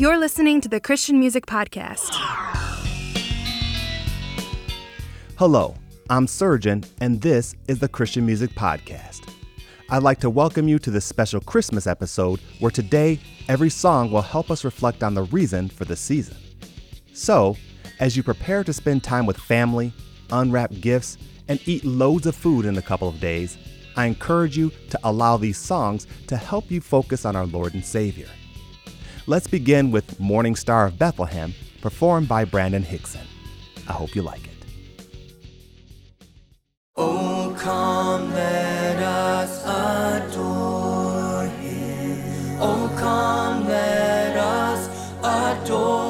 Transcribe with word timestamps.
You're 0.00 0.16
listening 0.16 0.62
to 0.62 0.68
the 0.70 0.80
Christian 0.80 1.20
Music 1.20 1.44
Podcast. 1.44 2.08
Hello, 5.36 5.74
I'm 6.08 6.26
Surgeon, 6.26 6.84
and 7.02 7.20
this 7.20 7.54
is 7.68 7.80
the 7.80 7.88
Christian 7.88 8.24
Music 8.24 8.48
Podcast. 8.52 9.30
I'd 9.90 10.02
like 10.02 10.18
to 10.20 10.30
welcome 10.30 10.68
you 10.68 10.78
to 10.78 10.90
this 10.90 11.04
special 11.04 11.42
Christmas 11.42 11.86
episode 11.86 12.40
where 12.60 12.70
today 12.70 13.20
every 13.46 13.68
song 13.68 14.10
will 14.10 14.22
help 14.22 14.50
us 14.50 14.64
reflect 14.64 15.02
on 15.02 15.12
the 15.12 15.24
reason 15.24 15.68
for 15.68 15.84
the 15.84 15.96
season. 15.96 16.38
So, 17.12 17.58
as 17.98 18.16
you 18.16 18.22
prepare 18.22 18.64
to 18.64 18.72
spend 18.72 19.04
time 19.04 19.26
with 19.26 19.36
family, 19.36 19.92
unwrap 20.32 20.72
gifts, 20.80 21.18
and 21.46 21.60
eat 21.68 21.84
loads 21.84 22.26
of 22.26 22.34
food 22.34 22.64
in 22.64 22.78
a 22.78 22.82
couple 22.82 23.10
of 23.10 23.20
days, 23.20 23.58
I 23.96 24.06
encourage 24.06 24.56
you 24.56 24.72
to 24.88 25.00
allow 25.04 25.36
these 25.36 25.58
songs 25.58 26.06
to 26.28 26.38
help 26.38 26.70
you 26.70 26.80
focus 26.80 27.26
on 27.26 27.36
our 27.36 27.44
Lord 27.44 27.74
and 27.74 27.84
Savior. 27.84 28.28
Let's 29.30 29.46
begin 29.46 29.92
with 29.92 30.18
Morning 30.18 30.56
Star 30.56 30.86
of 30.86 30.98
Bethlehem, 30.98 31.54
performed 31.80 32.26
by 32.26 32.44
Brandon 32.44 32.82
Hickson. 32.82 33.20
I 33.86 33.92
hope 33.92 34.16
you 34.16 34.22
like 34.22 34.42
it. 34.44 34.66
Oh, 36.96 37.54
come, 37.56 38.32
let 38.32 38.96
us 38.96 39.62
adore 40.26 41.46
him. 41.46 42.58
Oh, 42.60 42.92
come, 42.98 43.68
let 43.68 44.36
us 44.36 44.88
adore 45.22 46.09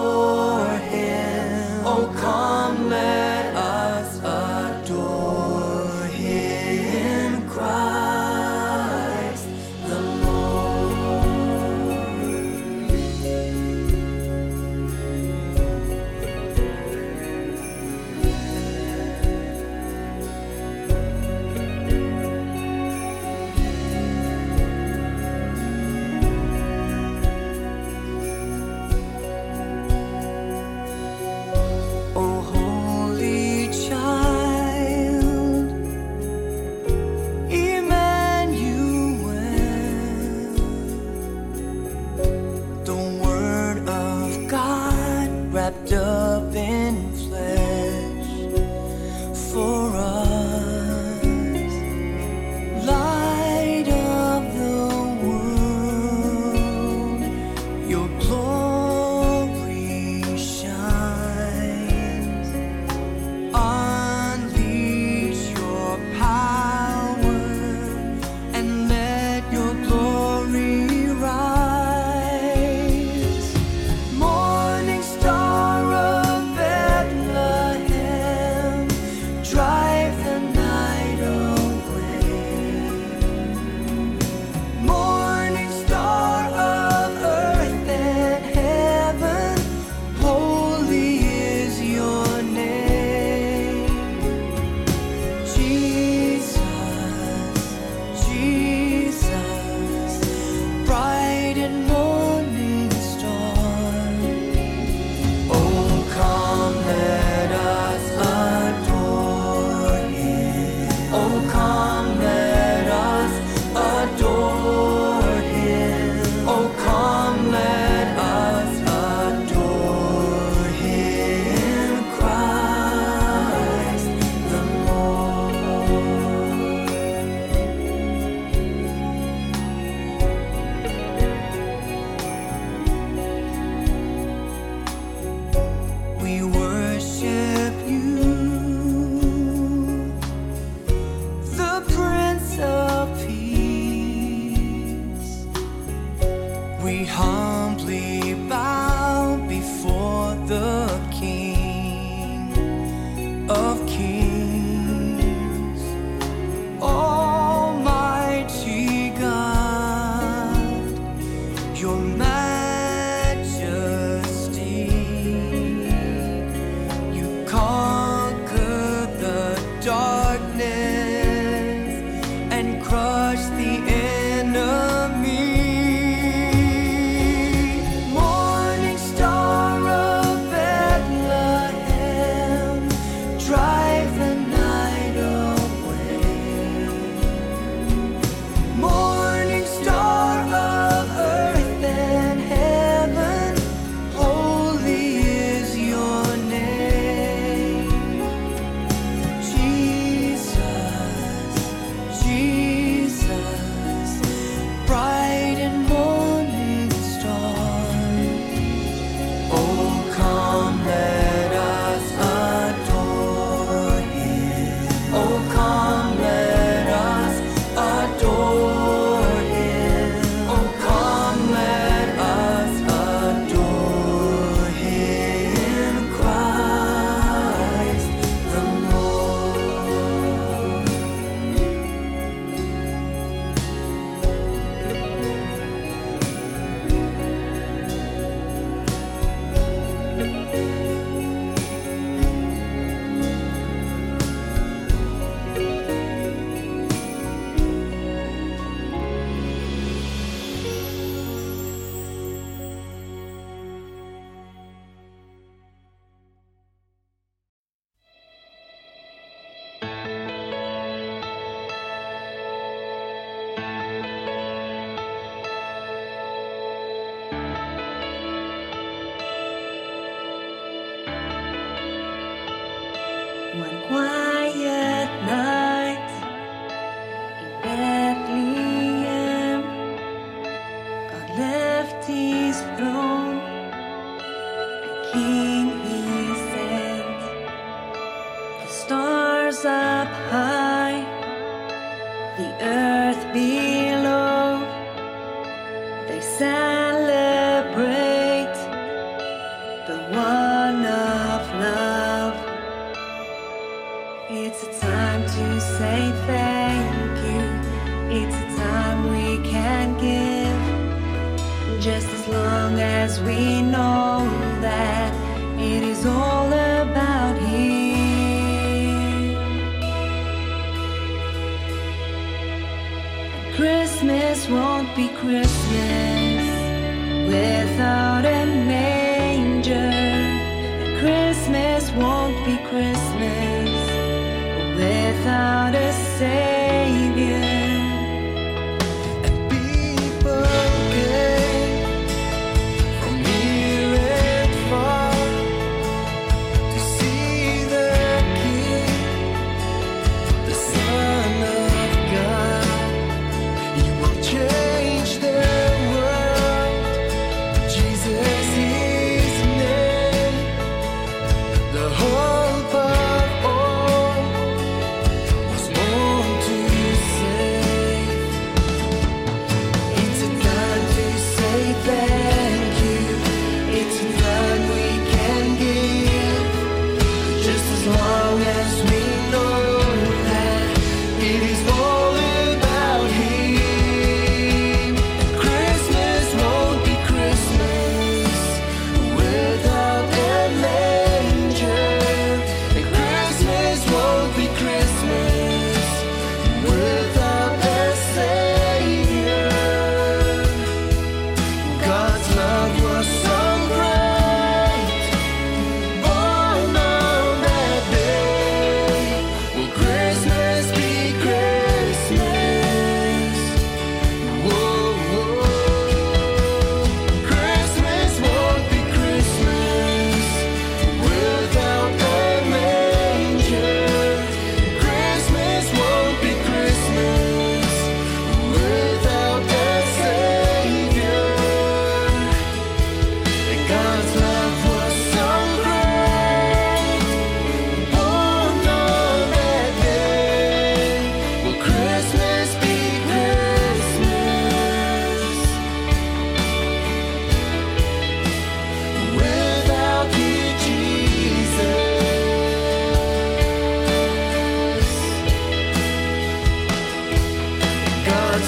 crush 173.30 173.46
the 173.50 173.62
enemy. 173.62 173.99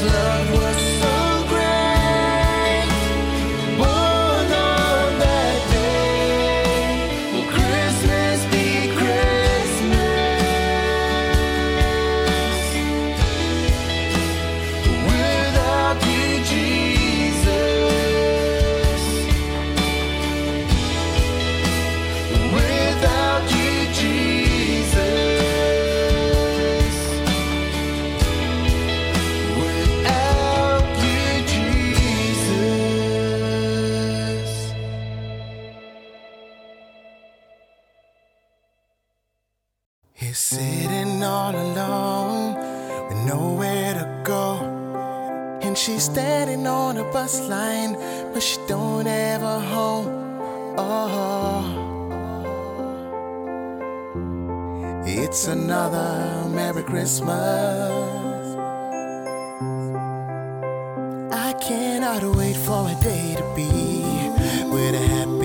love 0.01 0.53
was 0.53 0.92
line, 47.23 47.95
but 48.33 48.43
she 48.43 48.59
don't 48.67 49.07
ever 49.07 49.61
home. 49.61 50.07
Oh, 50.77 51.63
it's 55.07 55.47
another 55.47 56.49
Merry 56.49 56.83
Christmas. 56.83 57.31
I 61.33 61.53
cannot 61.61 62.25
wait 62.37 62.57
for 62.57 62.89
a 62.89 62.95
day 63.01 63.37
to 63.37 63.45
be 63.55 64.03
with 64.69 64.95
a 64.95 65.07
happy. 65.07 65.42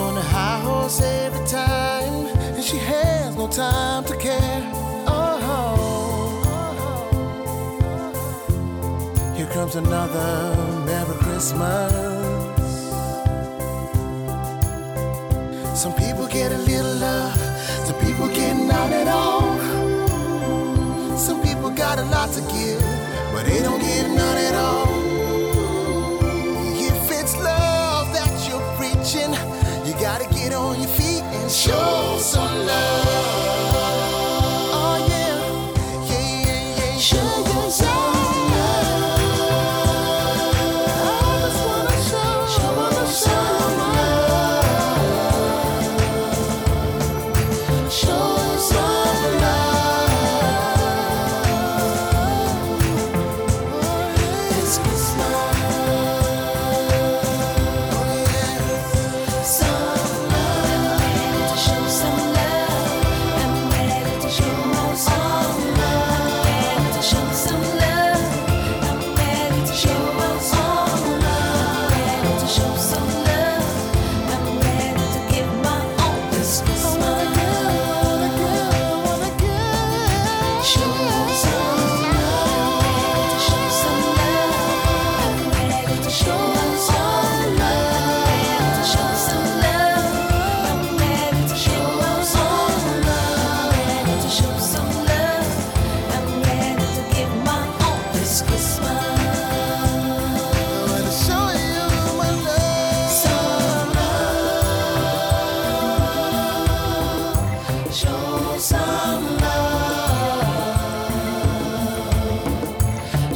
on 0.00 0.16
a 0.16 0.22
high 0.22 0.60
horse 0.60 1.00
every 1.02 1.46
time, 1.46 2.26
and 2.54 2.64
she 2.64 2.78
has 2.78 3.36
no 3.36 3.46
time 3.48 4.04
to 4.04 4.16
care. 4.16 4.62
Oh, 5.06 5.36
here 9.36 9.46
comes 9.48 9.76
another 9.76 10.56
Merry 10.86 11.16
Christmas. 11.24 12.72
Some 15.82 15.94
people 15.94 16.26
get 16.26 16.52
a 16.52 16.58
little 16.58 16.94
love, 16.94 17.36
some 17.86 17.98
people 18.06 18.28
get 18.28 18.54
none 18.56 18.92
at 18.92 19.08
all. 19.08 19.58
Some 21.16 21.42
people 21.42 21.70
got 21.70 21.98
a 21.98 22.04
lot 22.04 22.30
to 22.36 22.40
give, 22.52 22.82
but 23.32 23.44
they 23.44 23.60
don't 23.62 23.80
get 23.80 24.08
none 24.08 24.38
at 24.48 24.54
all. 24.54 25.09
Show 31.60 32.16
some 32.16 32.66
love. 32.66 33.39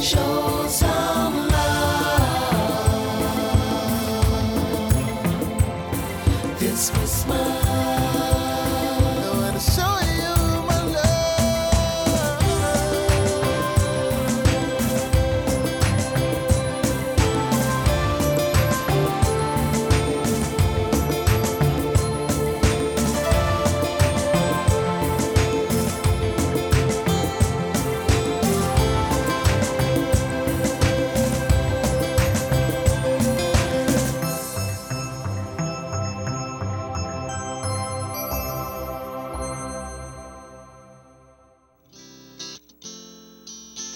Show 0.05 0.94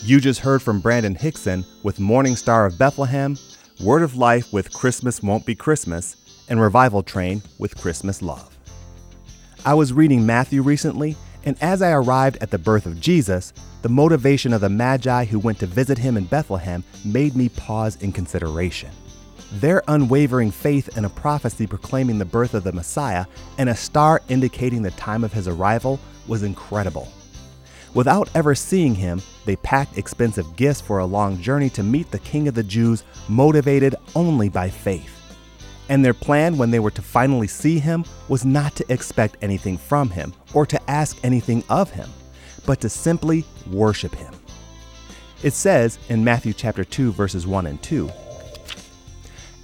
You 0.09 0.19
just 0.19 0.39
heard 0.39 0.63
from 0.63 0.79
Brandon 0.79 1.13
Hickson 1.13 1.63
with 1.83 1.99
Morning 1.99 2.35
Star 2.35 2.65
of 2.65 2.79
Bethlehem, 2.79 3.37
Word 3.79 4.01
of 4.01 4.15
Life 4.15 4.51
with 4.51 4.73
Christmas 4.73 5.21
Won't 5.21 5.45
Be 5.45 5.53
Christmas, 5.53 6.15
and 6.49 6.59
Revival 6.59 7.03
Train 7.03 7.43
with 7.59 7.77
Christmas 7.77 8.23
Love. 8.23 8.57
I 9.67 9.75
was 9.75 9.93
reading 9.93 10.25
Matthew 10.25 10.63
recently, 10.63 11.15
and 11.45 11.55
as 11.61 11.83
I 11.83 11.91
arrived 11.91 12.39
at 12.41 12.49
the 12.49 12.57
birth 12.57 12.87
of 12.87 12.99
Jesus, 12.99 13.53
the 13.83 13.89
motivation 13.89 14.51
of 14.51 14.61
the 14.61 14.69
Magi 14.69 15.25
who 15.25 15.37
went 15.37 15.59
to 15.59 15.67
visit 15.67 15.99
him 15.99 16.17
in 16.17 16.25
Bethlehem 16.25 16.83
made 17.05 17.35
me 17.35 17.47
pause 17.47 17.95
in 17.97 18.11
consideration. 18.11 18.89
Their 19.51 19.83
unwavering 19.87 20.49
faith 20.49 20.97
in 20.97 21.05
a 21.05 21.09
prophecy 21.09 21.67
proclaiming 21.67 22.17
the 22.17 22.25
birth 22.25 22.55
of 22.55 22.63
the 22.63 22.73
Messiah 22.73 23.27
and 23.59 23.69
a 23.69 23.75
star 23.75 24.23
indicating 24.27 24.81
the 24.81 24.89
time 24.89 25.23
of 25.23 25.33
his 25.33 25.47
arrival 25.47 25.99
was 26.27 26.41
incredible. 26.41 27.13
Without 27.93 28.29
ever 28.35 28.53
seeing 28.53 28.93
him, 28.93 29.21
they 29.45 29.55
packed 29.57 29.97
expensive 29.97 30.55
gifts 30.55 30.81
for 30.81 30.99
a 30.99 31.05
long 31.05 31.41
journey 31.41 31.69
to 31.71 31.83
meet 31.83 32.11
the 32.11 32.19
King 32.19 32.47
of 32.47 32.53
the 32.53 32.63
Jews, 32.63 33.03
motivated 33.27 33.95
only 34.15 34.47
by 34.49 34.69
faith. 34.69 35.15
And 35.89 36.05
their 36.05 36.13
plan 36.13 36.57
when 36.57 36.69
they 36.69 36.79
were 36.79 36.91
to 36.91 37.01
finally 37.01 37.47
see 37.47 37.79
him 37.79 38.05
was 38.27 38.45
not 38.45 38.75
to 38.75 38.93
expect 38.93 39.37
anything 39.41 39.77
from 39.77 40.11
him 40.11 40.33
or 40.53 40.67
to 40.67 40.89
ask 40.89 41.17
anything 41.23 41.63
of 41.67 41.89
him, 41.89 42.09
but 42.65 42.79
to 42.81 42.89
simply 42.89 43.43
worship 43.71 44.13
him. 44.13 44.35
It 45.41 45.53
says 45.53 45.97
in 46.09 46.23
Matthew 46.23 46.53
chapter 46.53 46.83
2 46.83 47.11
verses 47.11 47.47
1 47.47 47.65
and 47.65 47.81
2, 47.81 48.11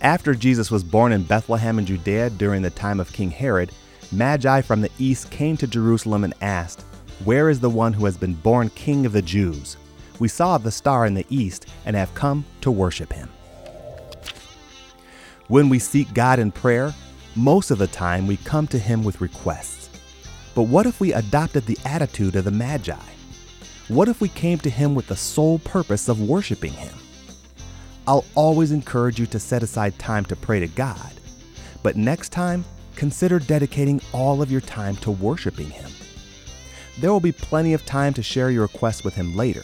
after 0.01 0.35
Jesus 0.35 0.69
was 0.69 0.83
born 0.83 1.11
in 1.11 1.23
Bethlehem 1.23 1.79
in 1.79 1.85
Judea 1.85 2.29
during 2.31 2.61
the 2.61 2.69
time 2.69 2.99
of 2.99 3.11
King 3.11 3.31
Herod, 3.31 3.71
Magi 4.11 4.61
from 4.61 4.81
the 4.81 4.91
east 4.99 5.31
came 5.31 5.57
to 5.57 5.67
Jerusalem 5.67 6.23
and 6.23 6.33
asked, 6.41 6.85
Where 7.23 7.49
is 7.49 7.59
the 7.59 7.69
one 7.69 7.93
who 7.93 8.05
has 8.05 8.17
been 8.17 8.33
born 8.33 8.69
King 8.71 9.05
of 9.05 9.13
the 9.13 9.21
Jews? 9.21 9.77
We 10.19 10.27
saw 10.27 10.57
the 10.57 10.71
star 10.71 11.05
in 11.05 11.13
the 11.13 11.25
east 11.29 11.67
and 11.85 11.95
have 11.95 12.13
come 12.13 12.45
to 12.61 12.71
worship 12.71 13.13
him. 13.13 13.29
When 15.47 15.69
we 15.69 15.79
seek 15.79 16.13
God 16.13 16.39
in 16.39 16.51
prayer, 16.51 16.93
most 17.35 17.71
of 17.71 17.77
the 17.77 17.87
time 17.87 18.27
we 18.27 18.37
come 18.37 18.67
to 18.67 18.79
him 18.79 19.03
with 19.03 19.21
requests. 19.21 19.89
But 20.53 20.63
what 20.63 20.85
if 20.85 20.99
we 20.99 21.13
adopted 21.13 21.65
the 21.65 21.77
attitude 21.85 22.35
of 22.35 22.45
the 22.45 22.51
Magi? 22.51 22.95
What 23.87 24.07
if 24.07 24.21
we 24.21 24.29
came 24.29 24.57
to 24.59 24.69
him 24.69 24.95
with 24.95 25.07
the 25.07 25.15
sole 25.15 25.59
purpose 25.59 26.09
of 26.09 26.21
worshiping 26.21 26.73
him? 26.73 26.95
I'll 28.07 28.25
always 28.35 28.71
encourage 28.71 29.19
you 29.19 29.25
to 29.27 29.39
set 29.39 29.63
aside 29.63 29.97
time 29.97 30.25
to 30.25 30.35
pray 30.35 30.59
to 30.59 30.67
God. 30.67 31.11
But 31.81 31.95
next 31.95 32.29
time, 32.29 32.63
consider 32.95 33.39
dedicating 33.39 34.01
all 34.13 34.41
of 34.41 34.51
your 34.51 34.61
time 34.61 34.95
to 34.97 35.11
worshiping 35.11 35.69
Him. 35.69 35.89
There 36.99 37.11
will 37.11 37.19
be 37.19 37.31
plenty 37.31 37.73
of 37.73 37.85
time 37.85 38.13
to 38.13 38.23
share 38.23 38.51
your 38.51 38.63
requests 38.63 39.03
with 39.03 39.15
Him 39.15 39.35
later. 39.35 39.63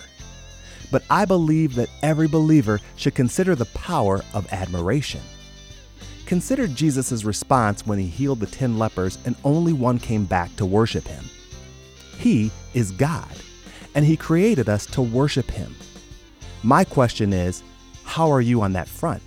But 0.91 1.03
I 1.09 1.25
believe 1.25 1.75
that 1.75 1.89
every 2.01 2.27
believer 2.27 2.79
should 2.95 3.15
consider 3.15 3.55
the 3.55 3.65
power 3.65 4.21
of 4.33 4.51
admiration. 4.51 5.21
Consider 6.25 6.67
Jesus' 6.67 7.23
response 7.23 7.85
when 7.85 7.99
he 7.99 8.07
healed 8.07 8.39
the 8.39 8.45
ten 8.45 8.77
lepers 8.77 9.17
and 9.25 9.35
only 9.43 9.73
one 9.73 9.99
came 9.99 10.25
back 10.25 10.55
to 10.55 10.65
worship 10.65 11.07
him. 11.07 11.25
He 12.17 12.51
is 12.73 12.91
God, 12.91 13.35
and 13.95 14.05
he 14.05 14.15
created 14.15 14.69
us 14.69 14.85
to 14.87 15.01
worship 15.01 15.51
him. 15.51 15.75
My 16.63 16.83
question 16.83 17.33
is, 17.33 17.63
how 18.03 18.29
are 18.31 18.41
you 18.41 18.61
on 18.61 18.73
that 18.73 18.87
front? 18.87 19.23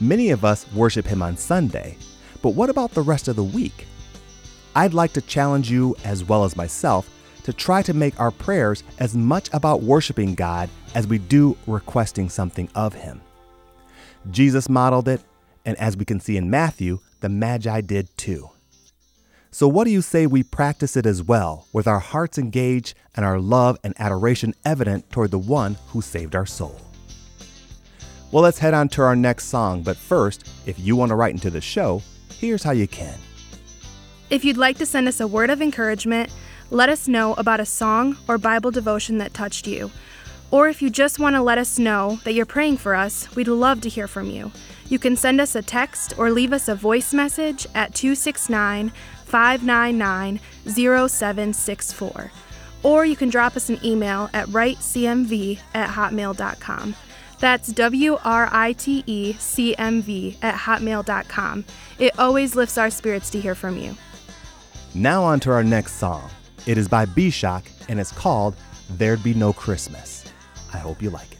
Many 0.00 0.30
of 0.30 0.44
us 0.44 0.70
worship 0.72 1.06
Him 1.06 1.22
on 1.22 1.36
Sunday, 1.36 1.96
but 2.40 2.50
what 2.50 2.70
about 2.70 2.92
the 2.92 3.02
rest 3.02 3.26
of 3.26 3.34
the 3.34 3.42
week? 3.42 3.86
I'd 4.74 4.94
like 4.94 5.12
to 5.14 5.20
challenge 5.20 5.70
you, 5.70 5.96
as 6.04 6.24
well 6.24 6.44
as 6.44 6.56
myself, 6.56 7.08
to 7.44 7.52
try 7.52 7.82
to 7.82 7.94
make 7.94 8.18
our 8.20 8.30
prayers 8.30 8.82
as 8.98 9.16
much 9.16 9.48
about 9.52 9.82
worshiping 9.82 10.34
God 10.34 10.68
as 10.94 11.06
we 11.06 11.18
do 11.18 11.56
requesting 11.66 12.28
something 12.28 12.68
of 12.74 12.94
Him. 12.94 13.20
Jesus 14.30 14.68
modeled 14.68 15.08
it, 15.08 15.22
and 15.64 15.76
as 15.78 15.96
we 15.96 16.04
can 16.04 16.20
see 16.20 16.36
in 16.36 16.50
Matthew, 16.50 16.98
the 17.20 17.28
Magi 17.28 17.80
did 17.80 18.08
too. 18.16 18.50
So, 19.50 19.66
what 19.66 19.84
do 19.84 19.90
you 19.90 20.02
say 20.02 20.26
we 20.26 20.42
practice 20.42 20.96
it 20.96 21.06
as 21.06 21.22
well, 21.22 21.66
with 21.72 21.86
our 21.86 21.98
hearts 21.98 22.36
engaged 22.36 22.94
and 23.16 23.24
our 23.24 23.40
love 23.40 23.78
and 23.82 23.94
adoration 23.98 24.54
evident 24.64 25.10
toward 25.10 25.30
the 25.30 25.38
one 25.38 25.78
who 25.88 26.02
saved 26.02 26.34
our 26.36 26.46
soul? 26.46 26.78
Well, 28.30 28.42
let's 28.42 28.58
head 28.58 28.74
on 28.74 28.90
to 28.90 29.02
our 29.02 29.16
next 29.16 29.46
song, 29.46 29.82
but 29.82 29.96
first, 29.96 30.46
if 30.66 30.78
you 30.78 30.96
want 30.96 31.08
to 31.08 31.16
write 31.16 31.32
into 31.32 31.48
the 31.48 31.62
show, 31.62 32.02
here's 32.38 32.62
how 32.62 32.72
you 32.72 32.86
can. 32.86 33.18
If 34.30 34.44
you'd 34.44 34.58
like 34.58 34.76
to 34.78 34.86
send 34.86 35.08
us 35.08 35.20
a 35.20 35.26
word 35.26 35.48
of 35.48 35.62
encouragement, 35.62 36.30
let 36.70 36.90
us 36.90 37.08
know 37.08 37.32
about 37.34 37.60
a 37.60 37.64
song 37.66 38.18
or 38.28 38.36
Bible 38.36 38.70
devotion 38.70 39.16
that 39.18 39.32
touched 39.32 39.66
you. 39.66 39.90
Or 40.50 40.68
if 40.68 40.82
you 40.82 40.90
just 40.90 41.18
want 41.18 41.34
to 41.34 41.42
let 41.42 41.56
us 41.56 41.78
know 41.78 42.20
that 42.24 42.34
you're 42.34 42.44
praying 42.44 42.76
for 42.76 42.94
us, 42.94 43.34
we'd 43.34 43.48
love 43.48 43.80
to 43.82 43.88
hear 43.88 44.06
from 44.06 44.30
you. 44.30 44.52
You 44.88 44.98
can 44.98 45.16
send 45.16 45.40
us 45.40 45.54
a 45.54 45.62
text 45.62 46.18
or 46.18 46.30
leave 46.30 46.52
us 46.52 46.68
a 46.68 46.74
voice 46.74 47.14
message 47.14 47.66
at 47.74 47.94
269 47.94 48.92
599 49.24 50.40
0764. 50.66 52.32
Or 52.82 53.04
you 53.06 53.16
can 53.16 53.30
drop 53.30 53.56
us 53.56 53.70
an 53.70 53.78
email 53.82 54.28
at 54.34 54.46
writecmv 54.48 55.58
at 55.74 55.88
hotmail.com. 55.90 56.94
That's 57.38 57.68
W 57.68 58.18
R 58.24 58.48
I 58.50 58.72
T 58.72 59.04
E 59.06 59.32
C 59.34 59.74
M 59.76 60.02
V 60.02 60.36
at 60.42 60.54
hotmail.com. 60.54 61.64
It 61.98 62.18
always 62.18 62.56
lifts 62.56 62.76
our 62.76 62.90
spirits 62.90 63.30
to 63.30 63.40
hear 63.40 63.54
from 63.54 63.78
you. 63.78 63.96
Now, 64.94 65.22
on 65.22 65.40
to 65.40 65.50
our 65.50 65.62
next 65.62 65.94
song. 65.94 66.28
It 66.66 66.78
is 66.78 66.88
by 66.88 67.04
B 67.04 67.30
Shock 67.30 67.64
and 67.88 68.00
it's 68.00 68.12
called 68.12 68.56
There'd 68.90 69.22
Be 69.22 69.34
No 69.34 69.52
Christmas. 69.52 70.24
I 70.72 70.78
hope 70.78 71.02
you 71.02 71.10
like 71.10 71.32
it. 71.32 71.37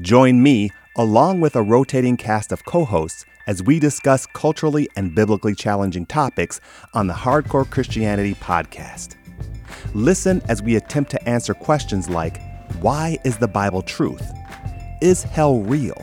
Join 0.00 0.42
me, 0.42 0.70
along 0.96 1.40
with 1.40 1.54
a 1.54 1.62
rotating 1.62 2.16
cast 2.16 2.50
of 2.50 2.64
co 2.64 2.86
hosts, 2.86 3.26
as 3.46 3.62
we 3.62 3.78
discuss 3.78 4.24
culturally 4.24 4.88
and 4.96 5.14
biblically 5.14 5.54
challenging 5.54 6.06
topics 6.06 6.62
on 6.94 7.08
the 7.08 7.12
Hardcore 7.12 7.68
Christianity 7.68 8.34
podcast. 8.34 9.16
Listen 9.92 10.40
as 10.48 10.62
we 10.62 10.76
attempt 10.76 11.10
to 11.10 11.28
answer 11.28 11.52
questions 11.52 12.08
like 12.08 12.40
Why 12.80 13.18
is 13.24 13.36
the 13.36 13.48
Bible 13.48 13.82
truth? 13.82 14.32
Is 15.02 15.22
hell 15.22 15.58
real? 15.58 16.02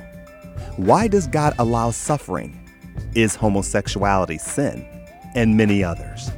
Why 0.75 1.07
does 1.07 1.25
God 1.25 1.55
allow 1.57 1.89
suffering? 1.89 2.69
Is 3.15 3.35
homosexuality 3.35 4.37
sin? 4.37 4.85
And 5.33 5.57
many 5.57 5.83
others. 5.83 6.29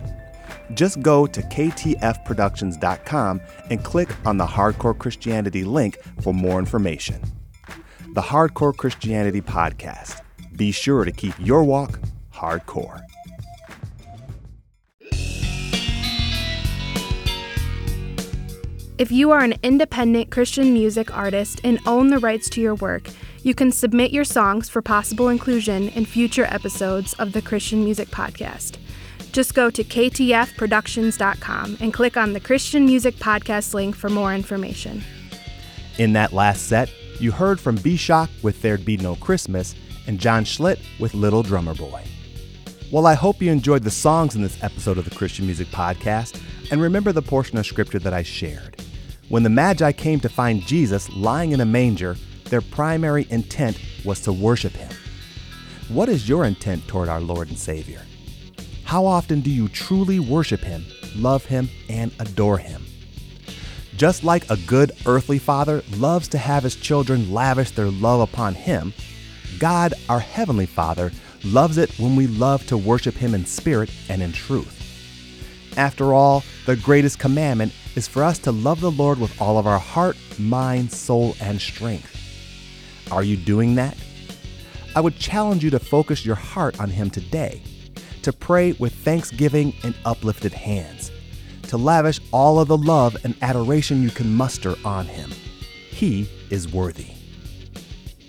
Just 0.73 1.01
go 1.01 1.27
to 1.27 1.41
ktfproductions.com 1.41 3.41
and 3.69 3.83
click 3.83 4.09
on 4.25 4.37
the 4.37 4.45
Hardcore 4.45 4.97
Christianity 4.97 5.65
link 5.65 5.97
for 6.21 6.33
more 6.33 6.57
information. 6.57 7.21
The 8.13 8.21
Hardcore 8.21 8.75
Christianity 8.75 9.39
Podcast. 9.39 10.21
Be 10.57 10.73
sure 10.73 11.05
to 11.05 11.13
keep 11.13 11.33
your 11.39 11.63
walk 11.63 11.97
hardcore. 12.33 13.01
If 18.97 19.13
you 19.13 19.31
are 19.31 19.39
an 19.39 19.55
independent 19.63 20.29
Christian 20.29 20.73
music 20.73 21.15
artist 21.15 21.61
and 21.63 21.79
own 21.87 22.09
the 22.09 22.19
rights 22.19 22.49
to 22.49 22.59
your 22.59 22.75
work, 22.75 23.07
you 23.43 23.55
can 23.55 23.71
submit 23.71 24.11
your 24.11 24.25
songs 24.25 24.67
for 24.67 24.81
possible 24.81 25.29
inclusion 25.29 25.87
in 25.89 26.03
future 26.05 26.45
episodes 26.45 27.13
of 27.13 27.31
the 27.31 27.41
Christian 27.41 27.85
Music 27.85 28.09
Podcast. 28.09 28.77
Just 29.31 29.55
go 29.55 29.69
to 29.69 29.85
ktfproductions.com 29.85 31.77
and 31.79 31.93
click 31.93 32.17
on 32.17 32.33
the 32.33 32.41
Christian 32.41 32.85
Music 32.85 33.15
Podcast 33.15 33.73
link 33.73 33.95
for 33.95 34.09
more 34.09 34.35
information. 34.35 35.01
In 35.97 36.11
that 36.13 36.33
last 36.33 36.67
set, 36.67 36.91
you 37.21 37.31
heard 37.31 37.59
from 37.59 37.75
B 37.75 37.95
Shock 37.95 38.29
with 38.41 38.61
There'd 38.61 38.83
Be 38.83 38.97
No 38.97 39.15
Christmas 39.15 39.75
and 40.07 40.19
John 40.19 40.43
Schlitt 40.43 40.79
with 40.99 41.13
Little 41.13 41.43
Drummer 41.43 41.75
Boy. 41.75 42.03
Well, 42.91 43.05
I 43.05 43.13
hope 43.13 43.41
you 43.41 43.51
enjoyed 43.51 43.83
the 43.83 43.91
songs 43.91 44.35
in 44.35 44.41
this 44.41 44.61
episode 44.63 44.97
of 44.97 45.05
the 45.05 45.15
Christian 45.15 45.45
Music 45.45 45.67
Podcast 45.67 46.41
and 46.71 46.81
remember 46.81 47.11
the 47.11 47.21
portion 47.21 47.57
of 47.57 47.65
scripture 47.65 47.99
that 47.99 48.13
I 48.13 48.23
shared. 48.23 48.81
When 49.29 49.43
the 49.43 49.49
Magi 49.49 49.91
came 49.93 50.19
to 50.21 50.29
find 50.29 50.61
Jesus 50.61 51.09
lying 51.11 51.51
in 51.51 51.61
a 51.61 51.65
manger, 51.65 52.17
their 52.45 52.61
primary 52.61 53.27
intent 53.29 53.79
was 54.03 54.19
to 54.21 54.33
worship 54.33 54.73
him. 54.73 54.91
What 55.87 56.09
is 56.09 56.27
your 56.27 56.45
intent 56.45 56.87
toward 56.87 57.07
our 57.07 57.21
Lord 57.21 57.49
and 57.49 57.57
Savior? 57.57 58.01
How 58.83 59.05
often 59.05 59.41
do 59.41 59.49
you 59.49 59.69
truly 59.69 60.19
worship 60.19 60.59
him, 60.59 60.85
love 61.15 61.45
him, 61.45 61.69
and 61.87 62.11
adore 62.19 62.57
him? 62.57 62.83
Just 63.95 64.23
like 64.23 64.49
a 64.49 64.57
good 64.57 64.91
earthly 65.05 65.39
father 65.39 65.83
loves 65.97 66.27
to 66.29 66.37
have 66.37 66.63
his 66.63 66.75
children 66.75 67.31
lavish 67.31 67.71
their 67.71 67.89
love 67.89 68.21
upon 68.21 68.55
him, 68.55 68.93
God, 69.59 69.93
our 70.09 70.19
heavenly 70.19 70.65
Father, 70.65 71.11
loves 71.43 71.77
it 71.77 71.97
when 71.99 72.15
we 72.15 72.27
love 72.27 72.65
to 72.67 72.77
worship 72.77 73.15
him 73.15 73.33
in 73.33 73.45
spirit 73.45 73.91
and 74.09 74.21
in 74.21 74.31
truth. 74.31 74.77
After 75.77 76.13
all, 76.13 76.43
the 76.65 76.75
greatest 76.75 77.19
commandment 77.19 77.73
is 77.95 78.07
for 78.07 78.23
us 78.23 78.39
to 78.39 78.51
love 78.51 78.81
the 78.81 78.91
Lord 78.91 79.19
with 79.19 79.39
all 79.41 79.57
of 79.57 79.67
our 79.67 79.79
heart, 79.79 80.17
mind, 80.37 80.91
soul, 80.91 81.35
and 81.41 81.59
strength. 81.59 82.17
Are 83.11 83.23
you 83.23 83.37
doing 83.37 83.75
that? 83.75 83.97
I 84.95 85.01
would 85.01 85.17
challenge 85.17 85.63
you 85.63 85.69
to 85.71 85.79
focus 85.79 86.25
your 86.25 86.35
heart 86.35 86.79
on 86.79 86.89
Him 86.89 87.09
today, 87.09 87.61
to 88.21 88.33
pray 88.33 88.73
with 88.73 88.93
thanksgiving 88.93 89.73
and 89.83 89.95
uplifted 90.05 90.53
hands, 90.53 91.11
to 91.71 91.77
lavish 91.77 92.19
all 92.33 92.59
of 92.59 92.67
the 92.67 92.77
love 92.77 93.15
and 93.23 93.33
adoration 93.41 94.03
you 94.03 94.09
can 94.09 94.35
muster 94.35 94.75
on 94.83 95.05
Him. 95.05 95.31
He 95.89 96.29
is 96.49 96.67
worthy. 96.67 97.07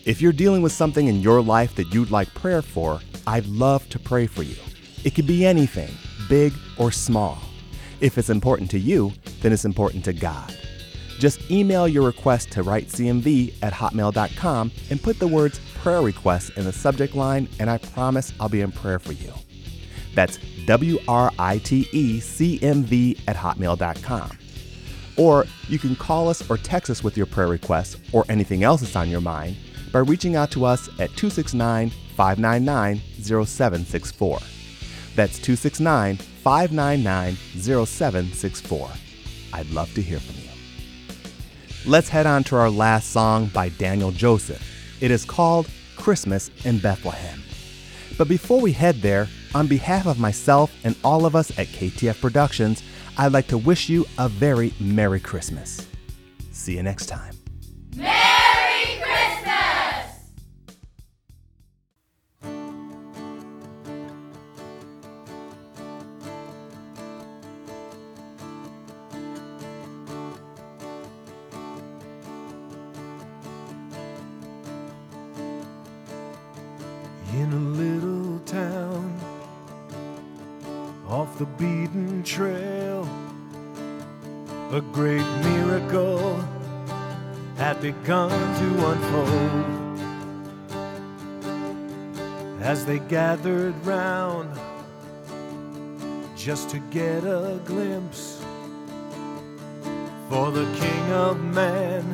If 0.05 0.23
you're 0.23 0.33
dealing 0.33 0.63
with 0.63 0.71
something 0.71 1.09
in 1.09 1.21
your 1.21 1.43
life 1.43 1.75
that 1.75 1.93
you'd 1.93 2.13
like 2.13 2.33
prayer 2.35 2.63
for, 2.63 3.01
I'd 3.27 3.47
love 3.47 3.89
to 3.89 3.99
pray 3.99 4.29
for 4.29 4.45
you. 4.45 4.55
It 5.03 5.17
could 5.17 5.27
be 5.27 5.45
anything, 5.45 5.91
big 6.29 6.53
or 6.79 6.93
small. 6.93 7.37
If 8.01 8.17
it's 8.17 8.31
important 8.31 8.71
to 8.71 8.79
you, 8.79 9.13
then 9.41 9.53
it's 9.53 9.65
important 9.65 10.05
to 10.05 10.13
God. 10.13 10.57
Just 11.19 11.51
email 11.51 11.89
your 11.89 12.05
request 12.05 12.53
to 12.53 12.63
writecmv 12.63 13.55
at 13.61 13.73
hotmail.com 13.73 14.71
and 14.89 15.03
put 15.03 15.19
the 15.19 15.27
words 15.27 15.61
prayer 15.83 16.01
request 16.01 16.53
in 16.57 16.65
the 16.65 16.73
subject 16.73 17.17
line, 17.17 17.49
and 17.59 17.69
I 17.69 17.79
promise 17.79 18.33
I'll 18.39 18.49
be 18.49 18.61
in 18.61 18.71
prayer 18.71 19.01
for 19.01 19.15
you. 19.15 19.33
That's 20.15 20.39
W 20.67 20.99
R 21.09 21.31
I 21.39 21.59
T 21.59 21.89
E 21.93 22.21
C 22.21 22.59
M 22.63 22.83
V 22.83 23.19
at 23.27 23.37
hotmail.com. 23.37 24.39
Or 25.17 25.45
you 25.69 25.79
can 25.79 25.97
call 25.97 26.29
us 26.29 26.49
or 26.51 26.57
text 26.57 26.91
us 26.91 27.05
with 27.05 27.17
your 27.17 27.27
prayer 27.27 27.49
requests 27.49 27.97
or 28.13 28.25
anything 28.29 28.63
else 28.63 28.81
that's 28.81 28.97
on 28.97 29.11
your 29.11 29.21
mind 29.21 29.57
by 29.93 29.99
reaching 29.99 30.37
out 30.37 30.51
to 30.53 30.65
us 30.65 30.89
at 30.99 31.15
269 31.17 31.91
599 32.17 33.01
0764. 33.21 34.39
That's 35.15 35.39
269 35.39 36.17
599 36.17 37.37
0764. 37.37 38.91
I'd 39.53 39.71
love 39.71 39.93
to 39.95 40.03
hear 40.03 40.19
from 40.19 40.37
you. 40.37 40.49
Let's 41.85 42.09
head 42.09 42.27
on 42.27 42.45
to 42.45 42.57
our 42.57 42.71
last 42.71 43.11
song 43.11 43.47
by 43.47 43.69
Daniel 43.71 44.13
Joseph. 44.13 44.63
It 45.03 45.11
is 45.11 45.25
called 45.25 45.69
Christmas 45.97 46.51
in 46.65 46.79
Bethlehem. 46.79 47.43
But 48.19 48.29
before 48.29 48.61
we 48.61 48.73
head 48.73 49.03
there, 49.03 49.29
on 49.55 49.67
behalf 49.67 50.07
of 50.07 50.19
myself 50.19 50.73
and 50.85 50.97
all 51.05 51.27
of 51.27 51.37
us 51.37 51.51
at 51.59 51.67
KTF 51.69 52.21
Productions, 52.21 52.83
I'd 53.19 53.33
like 53.33 53.49
to 53.49 53.59
wish 53.59 53.89
you 53.89 54.07
a 54.19 54.29
very 54.29 54.73
Merry 54.81 55.21
Christmas. 55.21 55.87
See 56.51 56.77
you 56.77 56.83
next 56.83 57.07
time. 57.07 57.32
Gathered 93.43 93.75
round 93.85 94.57
just 96.37 96.71
to 96.71 96.79
get 96.91 97.25
a 97.25 97.59
glimpse 97.65 98.41
for 100.29 100.53
the 100.53 100.65
King 100.77 101.13
of 101.13 101.43
Man 101.43 102.05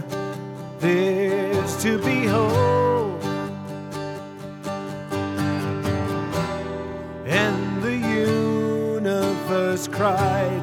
is 0.80 1.82
to 1.82 1.98
behold. 1.98 3.22
And 7.26 7.82
the 7.82 7.96
universe 8.96 9.86
cried, 9.86 10.62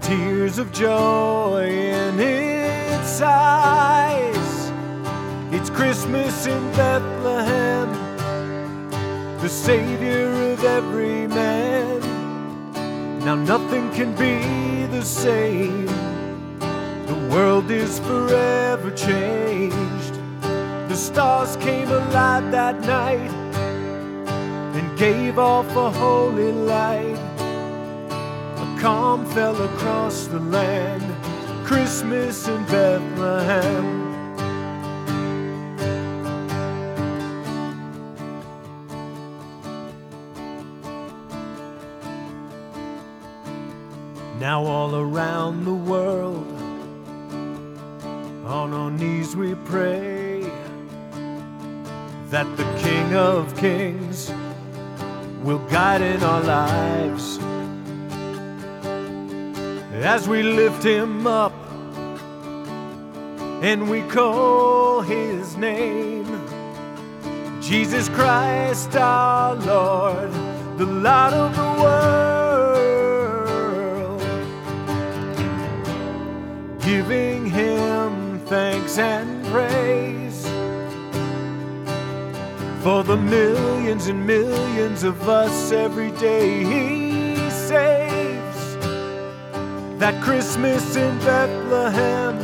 tears 0.00 0.58
of 0.58 0.72
joy 0.72 1.68
in 1.68 2.18
its 2.18 3.20
eyes. 3.20 3.91
Christmas 5.82 6.46
in 6.46 6.62
Bethlehem, 6.76 7.90
the 9.40 9.48
Savior 9.48 10.30
of 10.52 10.62
every 10.62 11.26
man. 11.26 11.98
Now 13.24 13.34
nothing 13.34 13.90
can 13.90 14.14
be 14.14 14.86
the 14.96 15.02
same. 15.04 15.86
The 17.10 17.28
world 17.32 17.68
is 17.72 17.98
forever 17.98 18.92
changed. 18.92 20.14
The 20.88 20.94
stars 20.94 21.56
came 21.56 21.88
alive 21.88 22.52
that 22.52 22.80
night 22.82 23.32
and 24.76 24.96
gave 24.96 25.36
off 25.36 25.68
a 25.74 25.90
holy 25.90 26.52
light. 26.52 27.18
A 28.64 28.78
calm 28.80 29.26
fell 29.34 29.60
across 29.60 30.28
the 30.28 30.38
land. 30.38 31.02
Christmas 31.66 32.46
in 32.46 32.64
Bethlehem. 32.66 34.01
Now, 44.42 44.64
all 44.64 44.96
around 44.96 45.64
the 45.64 45.72
world, 45.72 46.48
on 48.44 48.72
our 48.72 48.90
knees 48.90 49.36
we 49.36 49.54
pray 49.54 50.40
that 52.30 52.48
the 52.56 52.64
King 52.82 53.14
of 53.14 53.56
Kings 53.56 54.32
will 55.44 55.60
guide 55.70 56.02
in 56.02 56.24
our 56.24 56.42
lives 56.42 57.38
as 60.02 60.28
we 60.28 60.42
lift 60.42 60.82
him 60.82 61.24
up 61.24 61.54
and 63.62 63.88
we 63.88 64.02
call 64.08 65.02
his 65.02 65.56
name. 65.56 66.26
Jesus 67.60 68.08
Christ 68.08 68.96
our 68.96 69.54
Lord, 69.54 70.32
the 70.78 70.86
light 70.86 71.32
of 71.32 71.54
the 71.54 71.80
world, 71.80 72.21
giving 76.96 77.46
him 77.46 78.38
thanks 78.40 78.98
and 78.98 79.46
praise 79.46 80.42
for 82.84 83.02
the 83.02 83.16
millions 83.16 84.08
and 84.08 84.26
millions 84.26 85.02
of 85.02 85.26
us 85.26 85.72
every 85.72 86.10
day 86.28 86.62
he 86.62 87.48
saves. 87.48 88.76
That 90.02 90.22
Christmas 90.22 90.94
in 90.94 91.18
Bethlehem, 91.20 92.36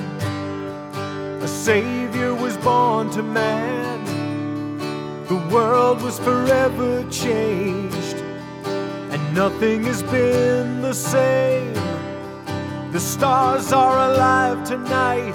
a 1.42 1.48
Savior 1.48 2.34
was 2.34 2.56
born 2.56 3.10
to 3.10 3.22
man. 3.22 3.98
The 5.26 5.40
world 5.54 6.00
was 6.00 6.18
forever 6.18 7.04
changed, 7.10 8.16
and 9.12 9.34
nothing 9.34 9.84
has 9.84 10.02
been 10.04 10.80
the 10.80 10.94
same. 10.94 11.97
The 12.90 13.00
stars 13.00 13.70
are 13.70 14.10
alive 14.10 14.64
tonight 14.64 15.34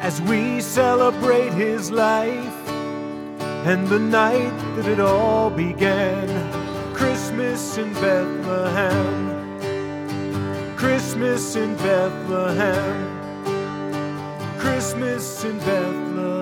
as 0.00 0.20
we 0.22 0.60
celebrate 0.60 1.54
his 1.54 1.90
life 1.90 2.68
and 3.64 3.88
the 3.88 3.98
night 3.98 4.52
that 4.76 4.86
it 4.86 5.00
all 5.00 5.48
began. 5.48 6.28
Christmas 6.92 7.78
in 7.78 7.94
Bethlehem. 7.94 9.30
Christmas 10.76 11.56
in 11.56 11.76
Bethlehem. 11.76 13.08
Christmas 14.58 15.44
in 15.44 15.56
Bethlehem. 15.60 16.41